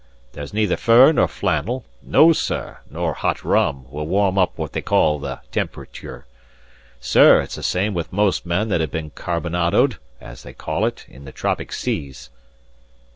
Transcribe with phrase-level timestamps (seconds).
[0.31, 4.81] There's neither fur, nor flannel no, sir, nor hot rum, will warm up what they
[4.81, 6.25] call the temperature.
[6.99, 11.05] Sir, it's the same with most men that have been carbonadoed, as they call it,
[11.07, 12.31] in the tropic seas."